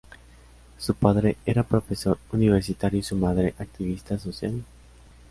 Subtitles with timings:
[0.79, 4.63] Su padre era profesor universitario, y su madre, activista social.